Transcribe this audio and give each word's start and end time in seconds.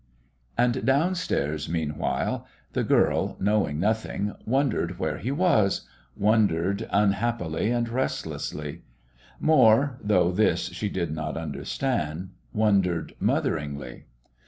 And 0.57 0.83
downstairs, 0.83 1.69
meanwhile, 1.69 2.47
the 2.73 2.83
girl, 2.83 3.37
knowing 3.39 3.79
nothing, 3.79 4.33
wondered 4.47 4.97
where 4.97 5.19
he 5.19 5.29
was, 5.31 5.87
wondered 6.17 6.87
unhappily 6.89 7.69
and 7.69 7.87
restlessly; 7.87 8.81
more 9.39 9.99
though 10.03 10.31
this 10.31 10.69
she 10.69 10.89
did 10.89 11.11
not 11.13 11.37
understand 11.37 12.31
wondered 12.51 13.13
motheringly. 13.19 14.05